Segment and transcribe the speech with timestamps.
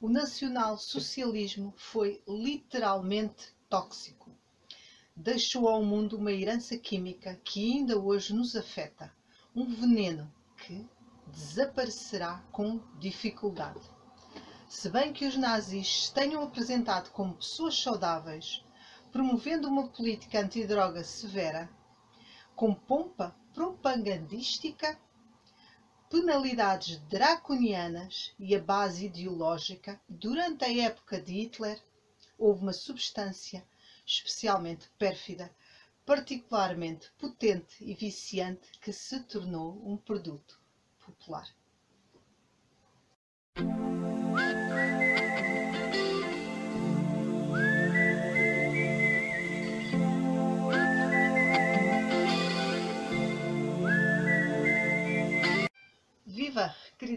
[0.00, 4.34] o nacional-socialismo foi literalmente tóxico.
[5.14, 9.12] Deixou ao mundo uma herança química que ainda hoje nos afeta,
[9.54, 10.88] um veneno que
[11.26, 13.80] desaparecerá com dificuldade.
[14.66, 18.64] Se bem que os nazis se tenham apresentado como pessoas saudáveis,
[19.12, 21.68] promovendo uma política antidroga severa,
[22.56, 24.98] com pompa propagandística
[26.10, 31.80] penalidades draconianas e a base ideológica, durante a época de Hitler,
[32.36, 33.64] houve uma substância
[34.04, 35.54] especialmente pérfida,
[36.04, 40.60] particularmente potente e viciante, que se tornou um produto
[40.98, 41.48] popular.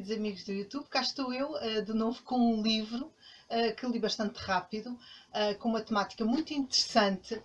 [0.04, 3.88] Queridos amigos do YouTube, cá estou eu uh, de novo com um livro uh, que
[3.88, 7.42] li bastante rápido, uh, com uma temática muito interessante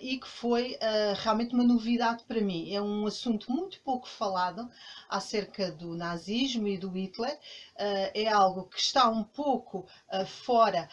[0.00, 0.76] e que foi
[1.22, 2.72] realmente uma novidade para mim.
[2.74, 4.68] É um assunto muito pouco falado
[5.08, 7.38] acerca do nazismo e do Hitler,
[7.76, 9.86] é algo que está um pouco
[10.26, 10.88] fora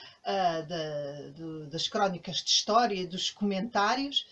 [1.72, 4.28] das crónicas de história e dos comentários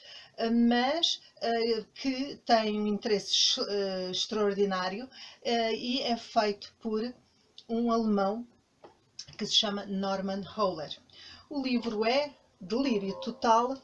[0.51, 7.13] mas uh, que tem um interesse uh, extraordinário uh, e é feito por
[7.67, 8.47] um alemão
[9.37, 10.95] que se chama Norman Holler.
[11.49, 13.75] O livro é Delírio Total,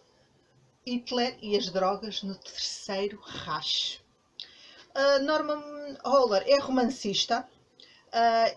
[0.85, 4.01] Hitler e as Drogas no Terceiro Reich.
[5.23, 7.47] Norman Holler é romancista,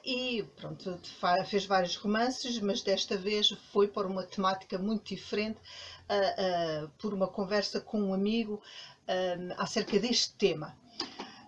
[0.05, 1.01] e pronto,
[1.47, 5.59] fez vários romances, mas desta vez foi por uma temática muito diferente,
[6.11, 8.63] uh, por uma conversa com um amigo
[9.57, 10.77] acerca deste tema.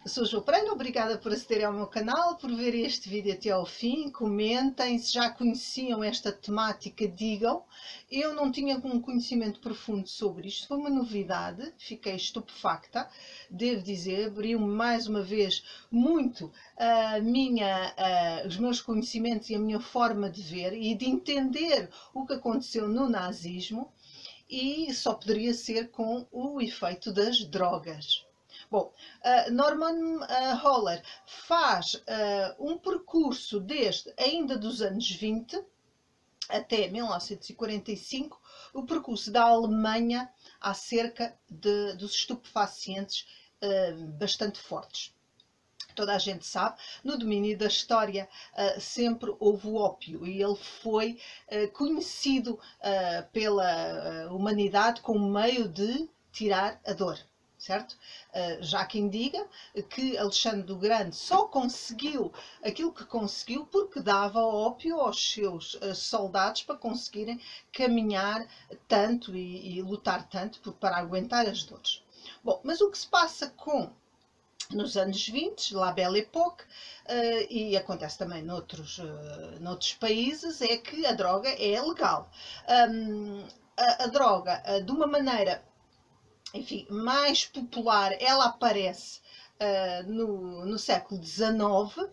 [0.06, 3.67] Sou João Pereira, obrigada por acederem ao meu canal, por verem este vídeo até ao
[3.67, 7.62] fim, comentem, se já conheciam esta temática, digam.
[8.11, 13.07] Eu não tinha um conhecimento profundo sobre isto, foi uma novidade, fiquei estupefacta,
[13.51, 17.95] devo dizer, abriu mais uma vez muito a minha,
[18.47, 22.89] os meus conhecimentos e a minha forma de ver e de entender o que aconteceu
[22.89, 23.92] no nazismo
[24.48, 28.25] e só poderia ser com o efeito das drogas.
[28.70, 28.92] Bom,
[29.25, 35.63] uh, Norman uh, Holler faz uh, um percurso desde ainda dos anos 20
[36.48, 38.41] até 1945,
[38.73, 43.27] o percurso da Alemanha acerca de, dos estupefacientes
[44.19, 45.13] bastante fortes
[45.98, 50.55] toda a gente sabe, no domínio da história uh, sempre houve o ópio e ele
[50.55, 51.19] foi
[51.51, 57.19] uh, conhecido uh, pela humanidade como meio de tirar a dor
[57.59, 57.97] certo?
[58.61, 59.45] Já quem diga
[59.91, 62.33] que Alexandre do Grande só conseguiu
[62.63, 67.41] aquilo que conseguiu porque dava ópio aos seus soldados para conseguirem
[67.73, 68.47] caminhar
[68.86, 72.01] tanto e, e lutar tanto para aguentar as dores.
[72.45, 73.91] Bom, mas o que se passa com
[74.73, 80.77] nos anos 20, La Belle Époque, uh, e acontece também noutros, uh, noutros países, é
[80.77, 82.30] que a droga é legal.
[82.90, 83.45] Um,
[83.77, 85.62] a, a, droga, uh, de uma maneira
[86.55, 89.20] enfim, mais popular, ela aparece
[89.61, 92.06] Uh, no, no, século XIX, uh,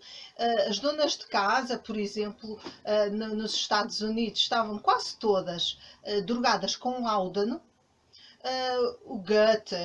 [0.68, 5.78] as donas de casa, por exemplo, uh, no, nos Estados Unidos, estavam quase todas
[6.26, 7.62] drogadas com láudano,
[8.46, 9.76] uh, o Goethe,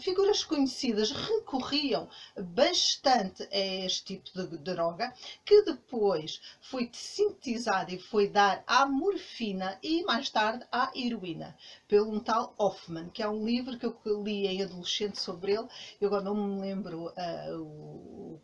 [0.00, 2.08] figuras conhecidas recorriam
[2.38, 5.12] bastante a este tipo de droga,
[5.44, 11.56] que depois foi sintetizada e foi dar à morfina e mais tarde à heroína,
[11.88, 15.66] pelo um tal Hoffman, que é um livro que eu li em adolescente sobre ele,
[16.00, 18.40] eu agora não me lembro uh, o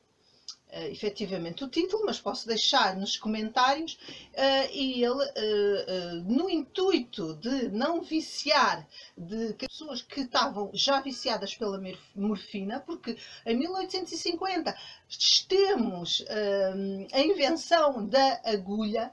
[0.76, 3.94] uh, efetivamente o título, mas posso deixar nos comentários.
[3.94, 11.54] Uh, e ele, uh, no intuito de não viciar de pessoas que estavam já viciadas
[11.54, 11.80] pela
[12.14, 14.76] morfina, porque em 1850
[15.48, 16.24] temos
[17.12, 19.12] a invenção da agulha,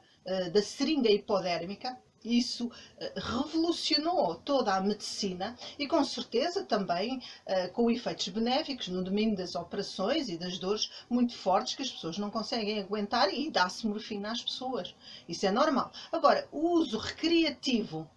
[0.51, 7.91] da seringa hipodérmica, isso eh, revolucionou toda a medicina e com certeza também uh, com
[7.91, 12.29] efeitos benéficos no domínio das operações e das dores muito fortes que as pessoas não
[12.29, 14.95] conseguem aguentar e dá-se morfina às pessoas.
[15.27, 15.91] Isso é normal.
[16.11, 18.09] Agora, o uso recreativo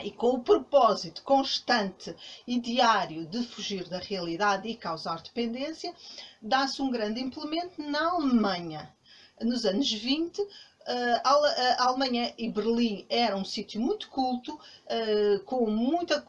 [0.00, 2.14] e com o propósito constante
[2.46, 5.92] e diário de fugir da realidade e causar dependência,
[6.40, 8.94] dá-se um grande implemento na Alemanha.
[9.40, 10.44] Nos anos 20,
[10.86, 16.24] a Alemanha e Berlim era um sítio muito culto, eh, com muita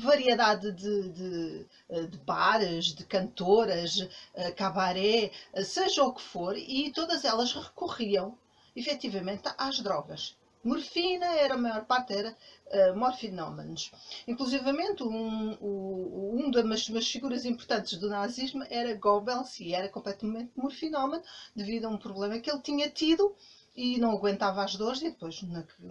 [0.00, 4.08] variedade de, de, eh, de bares, de cantoras,
[4.56, 5.30] cabaré,
[5.64, 8.36] seja o que for, e todas elas recorriam
[8.74, 10.36] efetivamente às drogas.
[10.66, 12.36] Morfina era a maior parte era
[12.66, 13.92] uh, morfinómanos.
[14.26, 21.22] Inclusivamente um, um, das, das figuras importantes do nazismo era Goebbels e era completamente morfinómano
[21.54, 23.32] devido a um problema que ele tinha tido
[23.76, 25.40] e não aguentava as dores e depois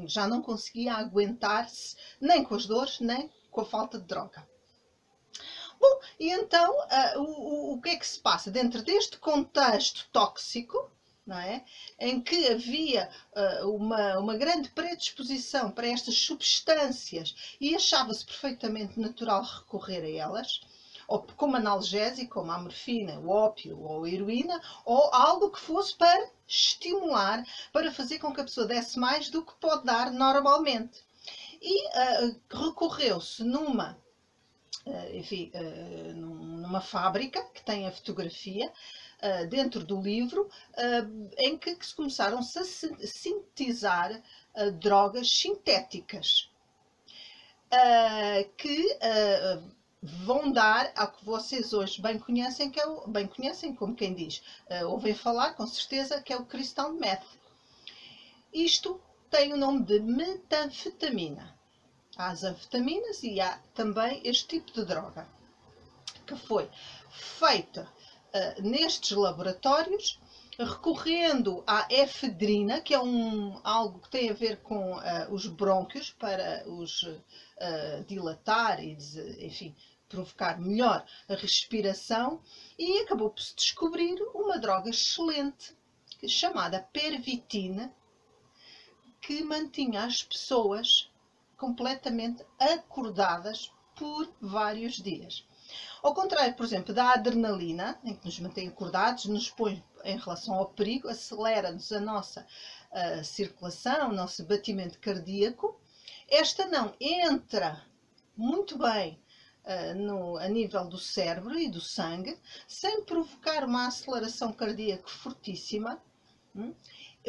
[0.05, 4.47] já não conseguia aguentar-se nem com as dores nem com a falta de droga.
[5.79, 8.49] Bom, e então uh, o, o que é que se passa?
[8.49, 10.89] Dentro deste contexto tóxico,
[11.25, 11.63] não é?
[11.99, 19.43] em que havia uh, uma, uma grande predisposição para estas substâncias e achava-se perfeitamente natural
[19.43, 20.61] recorrer a elas,
[21.07, 25.95] ou como analgésico, como a morfina, o ópio ou a heroína, ou algo que fosse
[25.95, 31.03] para estimular, para fazer com que a pessoa desse mais do que pode dar normalmente.
[31.62, 33.97] E uh, recorreu-se numa,
[34.86, 38.71] uh, enfim, uh, numa fábrica que tem a fotografia
[39.50, 40.47] dentro do livro,
[41.39, 44.21] em que se começaram -se a sintetizar
[44.77, 46.51] drogas sintéticas.
[48.57, 49.00] que
[50.06, 54.13] vão dar ao que vocês hoje bem conhecem, que é o, bem conhecem, como quem
[54.13, 57.25] diz, uh, ouvem falar com certeza, que é o crystal meth.
[58.54, 61.54] Isto tem o nome de metanfetamina.
[62.18, 65.28] Há as anfetaminas e há também este tipo de droga,
[66.25, 66.69] que foi
[67.10, 67.90] feita
[68.34, 70.19] uh, nestes laboratórios
[70.57, 76.12] recorrendo à efedrina, que é um, algo que tem a ver com uh, os brônquios,
[76.12, 78.98] para os uh, dilatar e,
[79.40, 79.75] enfim,
[80.07, 82.42] provocar melhor a respiração
[82.78, 85.75] e acabou por se descobrir uma droga excelente
[86.28, 87.94] chamada pervitina
[89.22, 91.12] que mantinha as pessoas
[91.57, 95.46] completamente acordadas por vários dias.
[96.04, 100.54] Ao contrário, por exemplo, da adrenalina, em que nos mantém acordados, nos põe em relação
[100.54, 102.46] ao perigo, acelera-nos a nossa
[103.24, 105.80] circulação, o nosso batimento cardíaco,
[106.30, 107.84] esta não entra
[108.38, 109.19] muito bem
[109.65, 116.01] uh, no, a nível do cérebro e do sangue, sem provocar uma aceleração cardíaca fortíssima,
[116.56, 116.73] hum?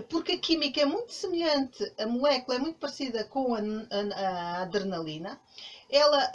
[0.09, 4.63] porque a química é muito semelhante, a molécula é muito parecida com a, a, a
[4.63, 5.41] adrenalina,
[5.89, 6.33] ela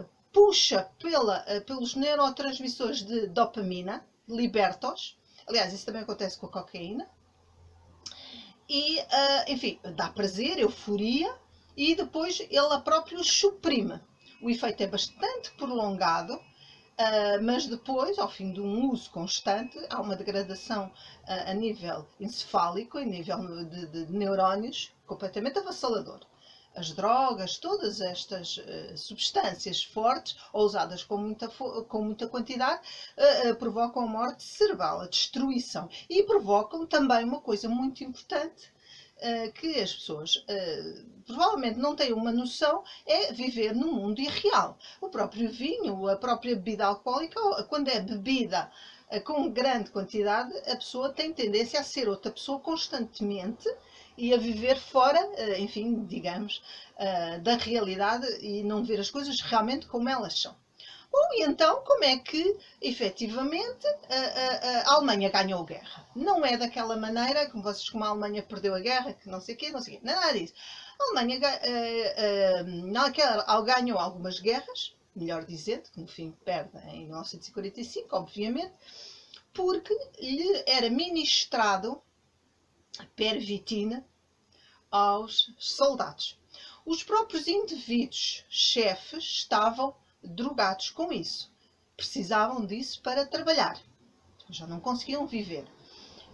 [0.00, 6.50] uh, puxa pela, uh, pelos neurotransmissores de dopamina, libertos, aliás, isso também acontece com a
[6.50, 7.08] cocaína,
[8.68, 8.96] e,
[9.48, 11.36] enfim, dá prazer, euforia,
[11.76, 14.00] e depois ela própria os suprime.
[14.42, 20.00] O efeito é bastante prolongado, uh, mas depois, ao fim de um uso constante, há
[20.00, 26.26] uma degradação uh, a nível encefálico, a nível de, de neurónios, completamente avassalador.
[26.74, 32.80] As drogas, todas estas uh, substâncias fortes ou usadas com muita, com muita quantidade
[33.60, 38.72] provocam a morte cerebral, a destruição e provocam também uma coisa muito importante
[39.54, 44.76] que as pessoas uh, provavelmente não têm uma noção é viver num mundo irreal.
[45.00, 48.70] O próprio vinho, a própria bebida alcoólica, quando é bebida
[49.10, 53.68] uh, com grande quantidade, a pessoa tem tendência a ser outra pessoa constantemente
[54.18, 55.18] e a viver fora,
[55.58, 56.62] enfim, digamos,
[57.42, 60.54] da realidade e não ver as coisas realmente como elas são.
[61.14, 66.06] E então como é que efetivamente a, a, a, Alemanha ganhou a guerra?
[66.14, 69.54] Não é daquela maneira, como vocês, como a Alemanha perdeu a guerra, que não sei
[69.54, 70.54] o quê, não sei o quê, nada disso.
[71.00, 71.40] A Alemanha
[72.56, 78.72] uh, uh, ganhou algumas guerras, melhor dizendo, que no fim perde em 1945, obviamente,
[79.52, 82.02] porque lhe era ministrado
[83.16, 84.06] pervitina
[84.90, 86.38] aos soldados.
[86.84, 91.50] Os próprios indivíduos chefes estavam drogados com isso.
[91.96, 93.80] Precisavam disso para trabalhar.
[94.50, 95.64] Já não conseguiam viver.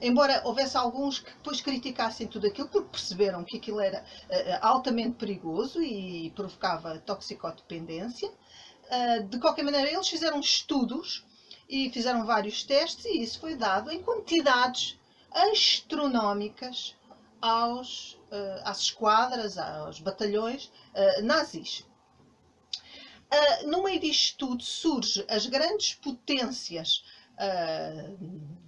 [0.00, 5.16] Embora houvesse alguns que depois criticassem tudo aquilo porque perceberam que aquilo era uh, altamente
[5.16, 11.26] perigoso e provocava toxicodependência, uh, de qualquer maneira eles fizeram estudos
[11.68, 14.96] e fizeram vários testes e isso foi dado em quantidades
[15.30, 16.96] astronómicas
[17.40, 18.18] aos,
[18.64, 20.72] às esquadras, aos batalhões
[21.22, 21.84] nazis.
[23.30, 27.04] Uh, no meio disto tudo surgem as grandes potências
[27.34, 28.16] uh,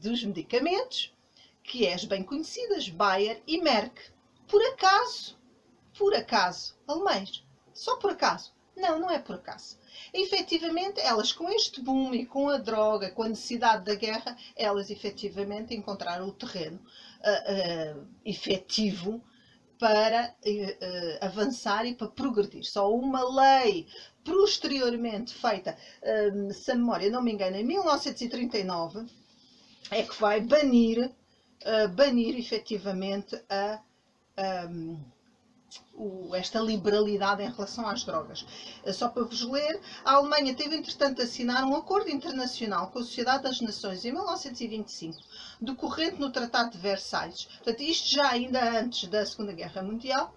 [0.03, 1.15] dos medicamentos,
[1.63, 3.99] que é as bem conhecidas Bayer e Merck.
[4.47, 5.39] Por acaso,
[5.97, 8.53] por acaso, alemães, só por acaso.
[8.77, 9.79] Não, não é por acaso.
[10.13, 14.91] efetivamente, elas com este boom e com a droga, com a necessidade da guerra, elas
[14.91, 16.81] efetivamente encontraram o terreno
[17.21, 19.23] uh, uh, efetivo
[19.81, 22.63] para uh, avançar e para progredir.
[22.65, 23.87] Só uma lei
[24.23, 25.77] posteriormente feita,
[26.35, 29.07] um, se a memória não me engano, em 1939,
[29.91, 31.11] é que vai banir
[31.65, 33.81] uh, banir efetivamente a,
[36.01, 38.47] o, esta liberalidade em relação às drogas.
[38.85, 43.03] Uh, só para vos ler, a Alemanha teve entretanto assinar um acordo internacional com a
[43.03, 45.19] Sociedade das Nações em 1925,
[45.61, 47.45] decorrente no Tratado de Versalhes.
[47.45, 50.35] Portanto, isto já ainda antes da Segunda Guerra Mundial,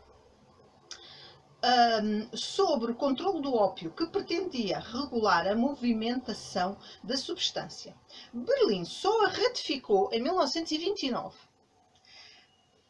[1.64, 7.96] um, sobre o controle do ópio que pretendia regular a movimentação da substância.
[8.34, 11.53] Berlim só a ratificou em 1929.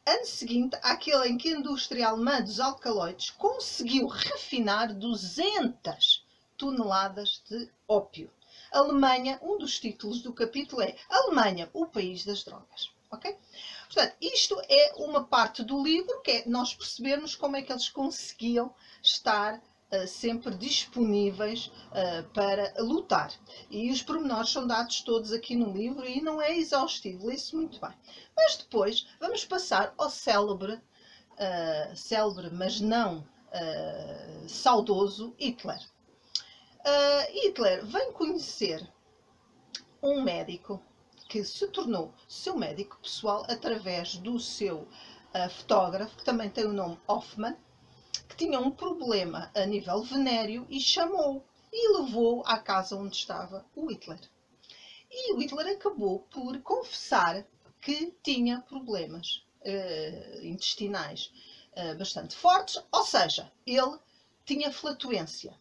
[0.06, 6.26] Ano seguinte, àquele em que a indústria alemã dos alcaloides conseguiu refinar 200
[6.58, 8.30] toneladas de ópio.
[8.70, 12.92] Alemanha, um dos títulos do capítulo é Alemanha, o país das drogas.
[13.10, 13.34] Ok?
[13.86, 17.88] Portanto, isto é uma parte do livro que é nós percebermos como é que eles
[17.88, 19.62] conseguiam estar
[20.08, 23.32] sempre disponíveis uh, para lutar.
[23.70, 27.80] E os pormenores são dados todos aqui no livro e não é exaustivo, lê-se muito
[27.80, 27.94] bem.
[28.36, 33.26] Mas depois vamos passar ao célebre, uh, célebre mas não
[34.48, 35.80] saudoso Hitler.
[37.32, 38.92] Hitler vem conhecer
[40.02, 40.82] um médico
[41.34, 46.74] que se tornou seu médico pessoal através do seu uh, fotógrafo, que também tem o
[46.74, 47.58] nome Hoffman,
[48.34, 53.64] que tinha um problema a nível venéreo e chamou e levou à casa onde estava
[53.76, 54.20] o Hitler.
[55.10, 57.46] E o Hitler acabou por confessar
[57.80, 61.32] que tinha problemas uh, intestinais
[61.78, 64.00] uh, bastante fortes, ou seja, ele
[64.46, 65.56] tinha flatulência,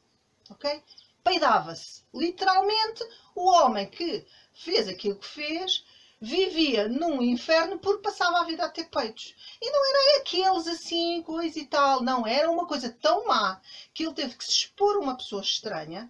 [0.49, 0.83] ok?
[1.23, 2.03] Peidava-se.
[2.15, 5.85] Literalmente, o homem que fez aquilo que fez,
[6.23, 9.35] vivia num inferno porque passava a vida a ter peitos.
[9.61, 12.01] E não era aqueles assim, coisa e tal.
[12.01, 13.61] Não, era uma coisa tão má
[13.93, 16.09] que ele teve que se expor a uma pessoa estranha,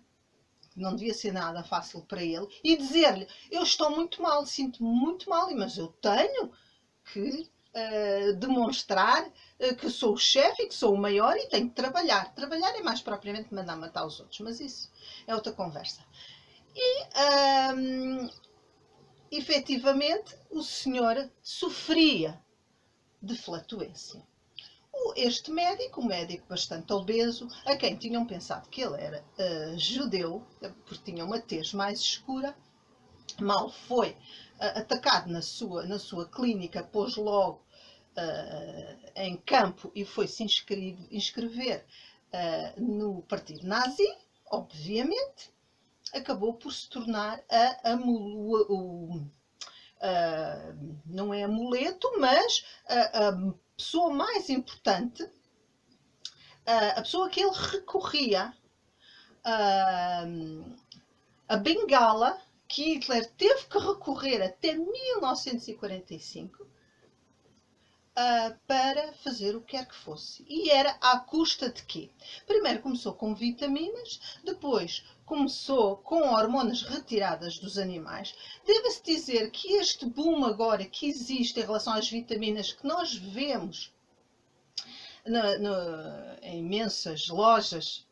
[0.76, 5.31] não devia ser nada fácil para ele, e dizer-lhe: Eu estou muito mal, sinto-me muito
[5.31, 6.52] mal, mas eu tenho
[7.11, 11.71] que uh, demonstrar uh, que sou o chefe e que sou o maior e tenho
[11.71, 12.35] que trabalhar.
[12.35, 14.92] Trabalhar é mais propriamente mandar matar os outros, mas isso
[15.26, 16.02] é outra conversa.
[16.75, 17.04] E,
[17.75, 18.31] um,
[19.32, 22.38] efetivamente, o senhor sofria
[23.20, 24.22] de flatulência.
[25.16, 30.46] Este médico, um médico bastante obeso, a quem tinham pensado que ele era uh, judeu,
[30.86, 32.54] porque tinha uma tez mais escura,
[33.40, 37.64] mal foi uh, atacado na sua, na sua clínica, pôs logo
[38.16, 40.44] uh, em campo e foi se
[41.10, 41.84] inscrever
[42.78, 44.06] no partido nazi,
[44.50, 45.52] obviamente,
[46.12, 49.26] acabou por se tornar a, a, o,
[50.00, 50.75] a,
[51.07, 53.33] não é amuleto, mas a, a
[53.76, 55.28] pessoa mais importante,
[56.97, 58.52] a, pessoa que ele recorria,
[59.45, 60.25] a,
[61.49, 66.71] a bengala que Hitler teve que recorrer até 1945
[68.16, 70.45] uh, para fazer o que quer que fosse.
[70.49, 72.11] E era à custa de quê?
[72.47, 78.35] Primeiro começou com vitaminas, depois começou com hormonas retiradas dos animais.
[78.66, 83.92] Deve-se dizer que este boom agora que existe em relação às vitaminas que nós vemos
[86.42, 88.04] em imensas lojas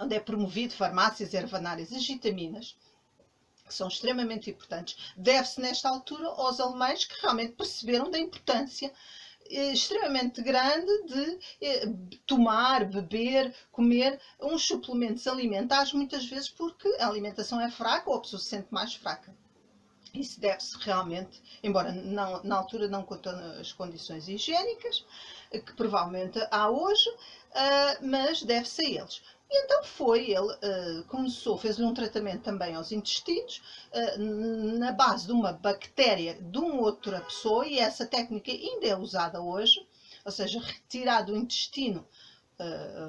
[0.00, 2.76] onde é promovido farmácias ervanárias as vitaminas,
[3.72, 8.92] que são extremamente importantes, deve-se nesta altura aos alemães que realmente perceberam da importância
[9.46, 11.88] eh, extremamente grande de eh,
[12.26, 18.20] tomar, beber, comer uns suplementos alimentares, muitas vezes porque a alimentação é fraca ou a
[18.20, 19.34] pessoa se sente mais fraca.
[20.14, 23.18] Isso deve-se realmente, embora não, na altura não com
[23.58, 25.04] as condições higiênicas,
[25.50, 29.22] que provavelmente há hoje, uh, mas deve-se a eles.
[29.50, 35.26] E então foi, ele uh, começou, fez-lhe um tratamento também aos intestinos, uh, na base
[35.26, 39.86] de uma bactéria de uma outra pessoa, e essa técnica ainda é usada hoje,
[40.24, 42.06] ou seja, retirar do intestino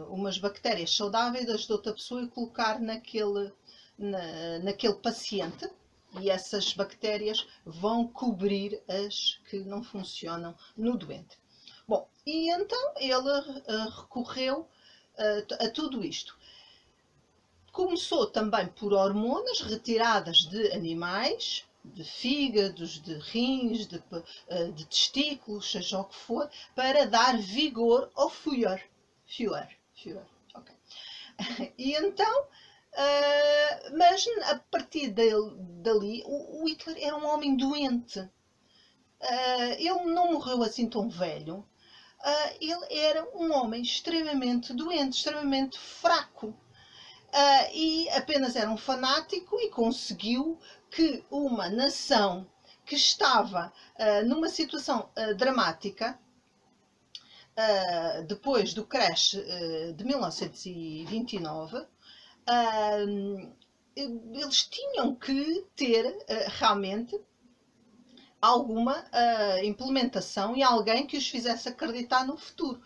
[0.09, 3.51] umas bactérias saudáveis das de outra pessoa e colocar naquele,
[3.99, 5.69] na, naquele paciente,
[6.19, 11.37] e essas bactérias vão cobrir as que não funcionam no doente.
[11.87, 14.67] Bom, e então ele recorreu
[15.17, 16.37] a, a tudo isto.
[17.71, 24.01] Começou também por hormonas retiradas de animais, de fígados, de rins, de,
[24.47, 28.89] eh, de, testículos, seja o que for, para dar vigor ao Führer.
[29.25, 30.73] Führer, Führer, ok.
[31.77, 32.47] E então,
[32.93, 38.19] uh, mas a partir dele, dali, o, o, Hitler era um homem doente.
[38.19, 45.77] Uh, ele não morreu assim tão velho, uh, ele era um homem extremamente doente, extremamente
[45.77, 46.55] fraco.
[47.73, 50.59] E apenas era um fanático e conseguiu
[50.91, 52.47] que uma nação
[52.85, 53.73] que estava
[54.27, 56.19] numa situação dramática
[58.27, 59.35] depois do crash
[59.95, 61.87] de 1929,
[62.49, 63.53] uh,
[63.95, 66.17] eles tinham que ter
[66.59, 67.19] realmente
[68.41, 69.05] alguma
[69.63, 72.81] implementação e alguém que os fizesse acreditar no futuro.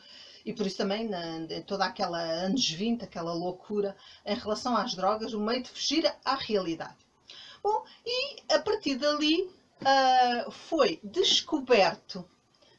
[0.46, 3.96] E por isso também, na, toda aquela anos 20, aquela loucura
[4.26, 6.98] em relação às drogas, o meio de fugir à realidade.
[7.64, 9.50] Bom, e a partir dali
[10.52, 12.30] foi descoberto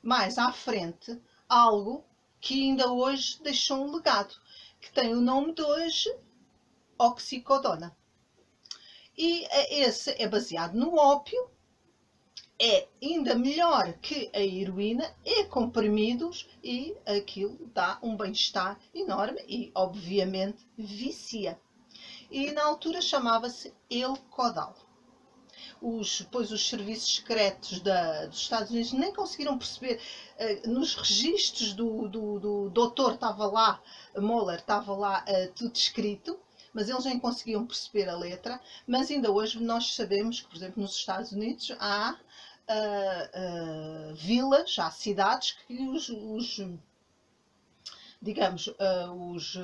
[0.02, 2.04] mais à frente algo
[2.40, 4.34] que ainda hoje deixou um legado,
[4.80, 6.14] que tem o nome de hoje
[6.98, 7.96] oxicodona.
[9.16, 11.50] E esse é baseado no ópio,
[12.60, 19.70] é ainda melhor que a heroína, é comprimidos e aquilo dá um bem-estar enorme e,
[19.74, 21.60] obviamente, vicia.
[22.30, 24.74] E na altura chamava-se Elcodal
[25.80, 30.00] os, depois os serviços secretos da, dos Estados Unidos nem conseguiram perceber.
[30.38, 33.80] Uh, nos registros do, do, do doutor estava lá,
[34.16, 36.38] Moller estava lá uh, tudo escrito,
[36.72, 38.60] mas eles nem conseguiam perceber a letra.
[38.86, 42.16] Mas ainda hoje nós sabemos que, por exemplo, nos Estados Unidos há
[42.68, 46.60] uh, vilas, há cidades que os, os
[48.20, 48.68] digamos,
[49.32, 49.56] os,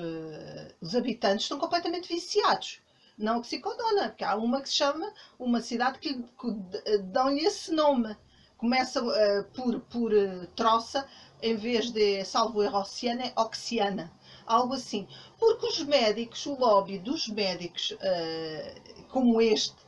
[0.81, 2.81] os habitantes estão completamente viciados
[3.17, 8.17] não oxicodona, porque há uma que se chama, uma cidade que, que dão-lhe esse nome.
[8.57, 11.07] Começa uh, por, por uh, troça,
[11.43, 14.11] em vez de salvo erro oceana, é oxiana.
[14.47, 15.07] Algo assim.
[15.39, 19.85] Porque os médicos, o lobby dos médicos, uh, como este,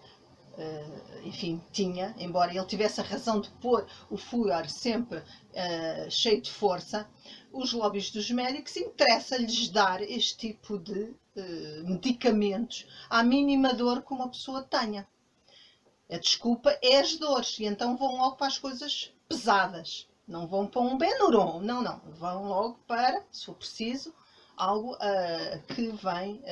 [0.57, 6.41] Uh, enfim, tinha, embora ele tivesse a razão de pôr o Führer sempre uh, cheio
[6.41, 7.07] de força,
[7.53, 11.15] os lobbies dos médicos interessa-lhes dar este tipo de
[11.85, 15.07] medicamentos à mínima dor que uma pessoa tenha.
[16.11, 20.09] A desculpa é as dores, e então vão logo para as coisas pesadas.
[20.27, 22.01] Não vão para um Benuron, não, não.
[22.19, 24.15] Vão logo para, se for preciso,
[24.57, 24.97] algo
[25.75, 26.43] que vem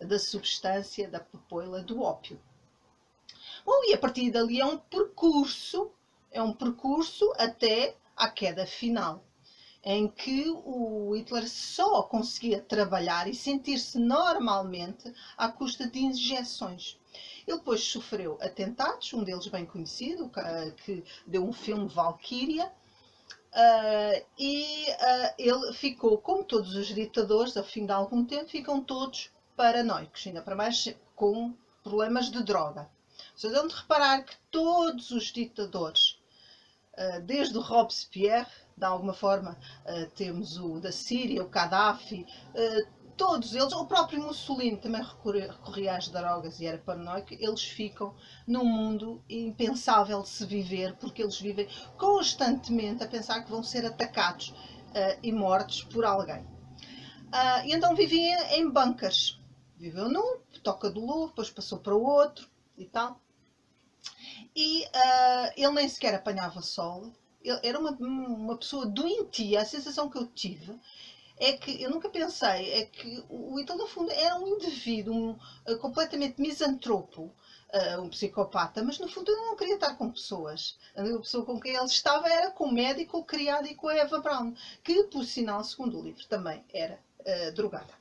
[0.00, 2.40] da substância, da papoila, do ópio.
[3.64, 5.90] Bom, e a partir dali é um percurso,
[6.30, 9.24] é um percurso até à queda final,
[9.84, 16.98] em que o Hitler só conseguia trabalhar e sentir-se normalmente à custa de injeções.
[17.46, 20.30] Ele depois sofreu atentados, um deles bem conhecido,
[20.84, 22.72] que deu um filme Valkyria,
[23.56, 28.82] uh, e uh, ele ficou, como todos os ditadores, ao fim de algum tempo, ficam
[28.82, 32.88] todos paranoicos, ainda para mais com problemas de droga.
[33.34, 36.18] Vocês vão reparar que todos os ditadores,
[36.96, 39.56] ah, desde o Robespierre, de alguma forma
[40.14, 42.26] temos o da Síria, o Gaddafi,
[43.16, 48.14] todos eles, o próprio Mussolini também recorria, recorria às drogas e era paranoico, eles ficam
[48.46, 53.84] num mundo impensável de se viver, porque eles vivem constantemente a pensar que vão ser
[53.86, 56.42] atacados uh, e mortos por alguém.
[56.42, 59.40] Uh, e então vivia em bunkers.
[59.76, 62.48] Viveu num, toca do Louvre, depois passou para o outro
[62.78, 63.20] e tal
[64.54, 67.12] e uh, ele nem sequer apanhava sol.
[67.42, 69.60] Ele era uma, uma pessoa doentia.
[69.60, 70.74] A sensação que eu tive
[71.38, 75.30] é que eu nunca pensei é que o Ítalo, no fundo, era um indivíduo um,
[75.30, 77.30] uh, completamente misantropo,
[77.72, 80.78] uh, um psicopata, mas no fundo ele não queria estar com pessoas.
[80.96, 84.18] A pessoa com quem ele estava era com o médico criado e com a Eva
[84.20, 87.92] Brown, que, por sinal, segundo o livro, também era uh, drogada.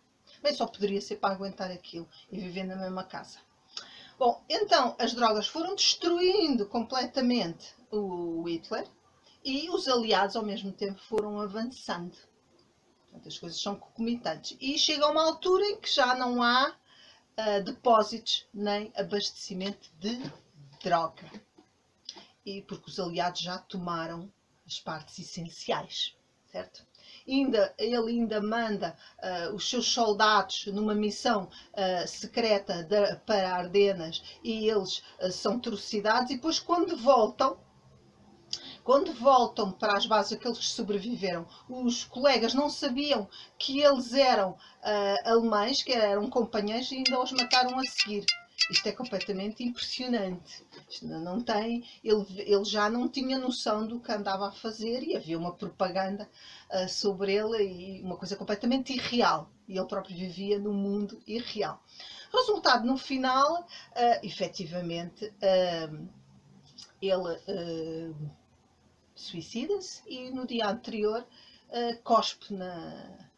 [0.42, 3.40] Mas só poderia ser para aguentar aquilo e viver na mesma casa.
[4.18, 8.88] Bom, então as drogas foram destruindo completamente o Hitler
[9.44, 12.16] e os aliados ao mesmo tempo foram avançando.
[13.26, 14.58] As coisas são concomitantes.
[14.60, 20.20] E chega a uma altura em que já não há uh, depósitos nem abastecimento de
[20.84, 21.30] droga.
[22.46, 24.32] E porque os aliados já tomaram
[24.66, 26.16] as partes essenciais,
[26.52, 26.86] certo?
[27.28, 34.22] ainda, ele ainda manda uh, os seus soldados numa missão uh, secreta de, para Ardenas
[34.44, 37.58] e eles uh, são trucidados e depois quando voltam
[38.86, 44.56] quando voltam para as bases aqueles que sobreviveram, os colegas não sabiam que eles eram
[45.26, 48.24] alemães, que eram companheiros e ainda os mataram a seguir.
[48.70, 50.66] Isto é completamente impressionante.
[50.90, 55.16] Isto não tem, ele, ele já não tinha noção do que andava a fazer e
[55.16, 56.30] havia uma propaganda
[56.72, 59.50] uh, sobre ele e uma coisa completamente irreal.
[59.68, 61.84] E ele próprio vivia num mundo irreal.
[62.34, 63.66] Resultado, no final, uh,
[64.24, 66.08] efetivamente, uh,
[67.02, 68.16] ele uh,
[69.16, 71.26] suicida-se e no dia anterior
[71.70, 73.30] uh, cospe na,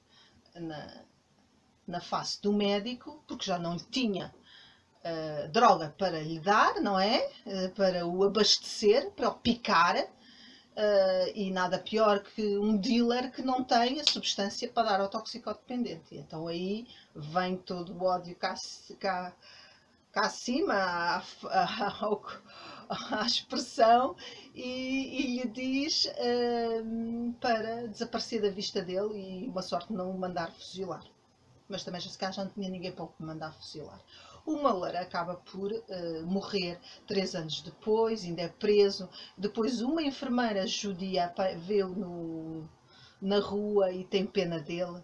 [0.56, 1.04] na,
[1.88, 4.34] na face do médico, porque já não tinha
[5.06, 7.30] uh, droga para lhe dar, não é?
[7.46, 9.96] Uh, para o abastecer, para o picar.
[11.34, 16.16] E nada pior que um dealer que não tem a substância para dar ao toxicodependente.
[16.16, 18.54] Então aí vem todo o ódio cá,
[19.00, 19.34] cá,
[20.12, 21.24] cá acima, à,
[23.12, 24.16] à expressão,
[24.54, 30.18] e, e, lhe diz uh, para desaparecer da vista dele e uma sorte não o
[30.18, 31.04] mandar fuzilar.
[31.68, 34.02] Mas também já se já não tinha ninguém para o mandar fuzilar.
[34.46, 39.10] O Muller acaba por uh, morrer três anos depois, ainda é preso.
[39.38, 42.66] Depois uma enfermeira judia vê-o
[43.22, 45.04] na rua e tem pena dele.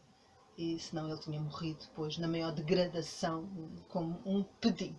[0.57, 3.49] E senão ele tinha morrido depois na maior degradação,
[3.89, 4.95] como um pedido.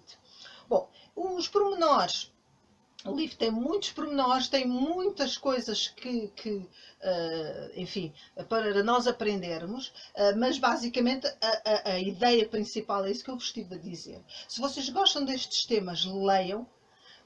[0.69, 2.34] Bom, os pormenores
[3.05, 8.13] o livro tem muitos pormenores, tem muitas coisas que, que uh, enfim,
[8.49, 13.37] para nós aprendermos, uh, mas basicamente a, a, a, ideia principal é isso que eu
[13.37, 14.23] vos estive a dizer.
[14.49, 16.67] Se vocês gostam destes temas, leiam.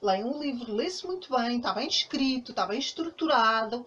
[0.03, 3.85] Leiam o livro, lê-se muito bem, está bem escrito, está bem estruturado.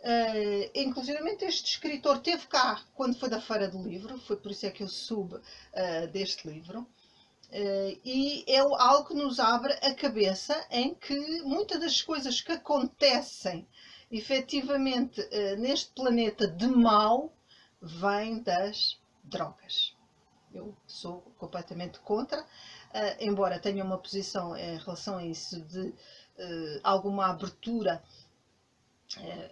[0.00, 4.66] Uh, inclusive este escritor teve cá quando foi da Feira do Livro, foi por isso
[4.66, 6.86] é que eu soube uh, deste livro.
[7.50, 12.52] Uh, e é algo que nos abre a cabeça em que muitas das coisas que
[12.52, 13.66] acontecem
[14.10, 17.32] efetivamente uh, neste planeta de mal
[17.80, 19.94] vêm das drogas.
[20.52, 22.46] Eu sou completamente contra, uh,
[23.20, 25.94] embora tenha uma posição em relação a isso de
[26.82, 28.02] alguma abertura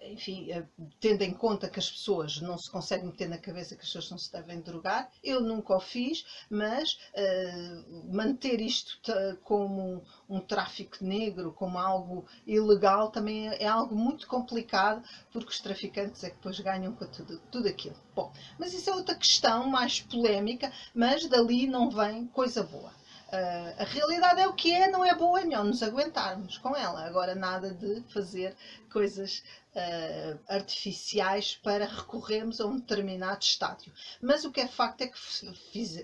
[0.03, 0.65] enfim, eh,
[1.01, 4.11] tendo em conta que as pessoas não se conseguem meter na cabeça que as pessoas
[4.11, 8.99] não se devem drogar, eu nunca o fiz, mas uh, manter isto
[9.43, 15.51] como um, um, tráfico negro, como algo ilegal, também é, é, algo muito complicado, porque
[15.51, 17.97] os traficantes é que depois ganham com tudo, tudo aquilo.
[18.15, 22.93] Bom, mas isso é outra questão mais polémica, mas dali não vem coisa boa.
[23.33, 26.77] Uh, a realidade é o que é, não é boa, é melhor nos aguentarmos com
[26.77, 27.03] ela.
[27.07, 28.55] Agora, nada de fazer
[28.92, 29.42] coisas
[29.75, 33.90] uh, artificiais para recorrermos a um determinado estádio.
[34.21, 35.18] Mas o que é facto é que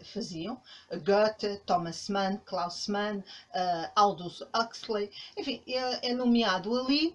[0.04, 0.58] faziam
[1.04, 7.14] Goethe, Thomas Mann, Klaus Mann, uh, Aldous Huxley, enfim, é, é nomeado ali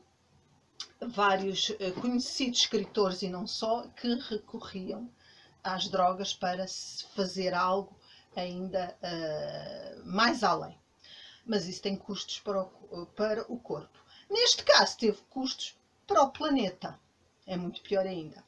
[1.02, 5.10] vários conhecidos escritores e não só que recorriam
[5.64, 6.68] às drogas para
[7.16, 7.98] fazer algo
[8.36, 10.78] ainda uh, mais além.
[11.46, 14.00] Mas isso tem custos para o, para o corpo.
[14.30, 17.00] Neste caso, teve custos para o planeta.
[17.46, 18.44] É muito pior ainda.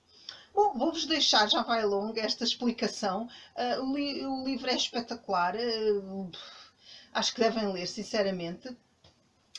[0.54, 3.28] Bom, vou-vos deixar, já vai longa esta explicação.
[3.56, 5.56] Uh, o, li o, livro é espetacular.
[5.56, 6.32] Uh,
[7.13, 8.76] acho que devem ler, sinceramente.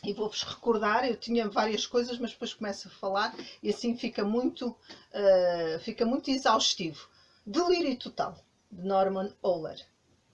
[0.03, 4.25] E vou-vos recordar, eu tinha várias coisas, mas depois começo a falar e assim fica
[4.25, 7.09] muito, uh, fica muito exaustivo.
[7.45, 8.39] Delírio Total,
[8.71, 9.85] de Norman Ohler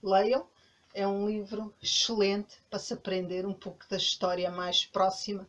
[0.03, 0.47] leiam.
[0.95, 5.49] É um livro excelente para se aprender um pouco da história mais próxima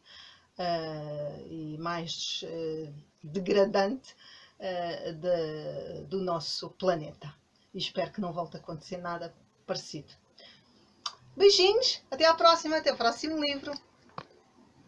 [0.57, 4.15] uh, e mais uh, degradante
[4.59, 7.33] uh, de, do nosso planeta.
[7.73, 9.33] E espero que não volte a acontecer nada
[9.65, 10.13] parecido.
[11.35, 13.73] Beijinhos, até à próxima, até o próximo livro.